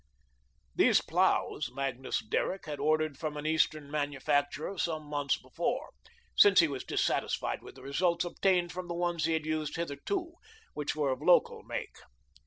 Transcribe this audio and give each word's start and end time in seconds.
These 0.73 0.99
ploughs 1.01 1.69
Magnus 1.71 2.25
Derrick 2.25 2.65
had 2.65 2.79
ordered 2.79 3.19
from 3.19 3.37
an 3.37 3.45
Eastern 3.45 3.91
manufacturer 3.91 4.75
some 4.79 5.03
months 5.03 5.39
before, 5.39 5.91
since 6.35 6.59
he 6.59 6.67
was 6.67 6.83
dissatisfied 6.83 7.61
with 7.61 7.75
the 7.75 7.83
results 7.83 8.25
obtained 8.25 8.71
from 8.71 8.87
the 8.87 8.95
ones 8.95 9.25
he 9.25 9.33
had 9.33 9.45
used 9.45 9.75
hitherto, 9.75 10.33
which 10.73 10.95
were 10.95 11.11
of 11.11 11.21
local 11.21 11.61
make. 11.61 11.97